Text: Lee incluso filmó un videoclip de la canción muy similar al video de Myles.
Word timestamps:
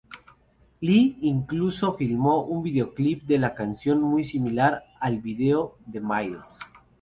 Lee 0.81 1.19
incluso 1.21 1.93
filmó 1.93 2.41
un 2.45 2.63
videoclip 2.63 3.21
de 3.27 3.37
la 3.37 3.53
canción 3.53 4.01
muy 4.01 4.23
similar 4.23 4.83
al 4.99 5.19
video 5.19 5.77
de 5.85 6.01
Myles. 6.01 6.57